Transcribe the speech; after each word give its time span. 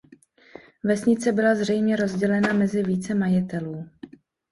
Vesnice 0.83 1.31
byla 1.31 1.55
zřejmě 1.55 1.95
rozdělena 1.95 2.53
mezi 2.53 2.83
více 2.83 3.13
majitelů. 3.13 3.89